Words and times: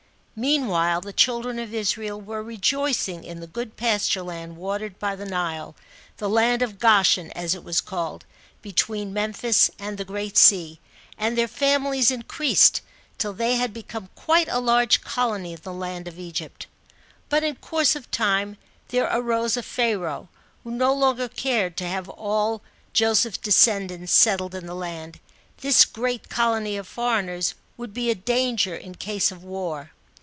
Meanwhile 0.33 1.01
the 1.01 1.13
children 1.13 1.59
of 1.59 1.71
Israel 1.73 2.19
were 2.19 2.41
rejoicing 2.41 3.23
in 3.23 3.41
the 3.41 3.45
good 3.47 3.77
pasture 3.77 4.23
land 4.23 4.57
watered 4.57 4.97
by 4.97 5.15
the 5.15 5.25
Nile, 5.25 5.75
the 6.17 6.27
land 6.29 6.63
of 6.63 6.79
Goshen 6.79 7.31
as 7.33 7.53
it 7.53 7.63
was 7.63 7.79
called, 7.79 8.25
between 8.63 9.13
Memphis 9.13 9.69
and 9.77 9.97
the 9.99 10.05
Great 10.05 10.37
Sea, 10.37 10.79
and 11.15 11.37
their 11.37 11.49
families 11.49 12.09
increased, 12.09 12.81
ti]l 13.19 13.33
they 13.33 13.57
had 13.57 13.71
become 13.71 14.09
quite 14.15 14.47
a 14.47 14.59
large 14.59 15.01
colony 15.01 15.53
in 15.53 15.59
the 15.61 15.73
land 15.73 16.07
of 16.07 16.17
Egypt. 16.17 16.65
But 17.29 17.43
in 17.43 17.55
course 17.57 17.95
of 17.95 18.09
time 18.09 18.57
there 18.87 19.09
arose 19.11 19.55
a 19.57 19.61
Pharaoh, 19.61 20.27
who 20.63 20.71
no 20.71 20.91
longer 20.91 21.27
cared 21.27 21.77
to 21.77 21.87
have 21.87 22.09
all 22.09 22.63
Joseph's 22.93 23.37
descendants 23.37 24.11
settled 24.11 24.55
in 24.55 24.65
the 24.65 24.73
land; 24.75 25.19
this 25.57 25.85
great 25.85 26.29
colony 26.29 26.77
of 26.77 26.87
foreigners 26.87 27.53
would 27.77 27.93
be 27.93 28.09
a 28.09 28.15
danger 28.15 28.75
in 28.75 28.95
case 28.95 29.29
of 29.31 29.43
war. 29.43 29.91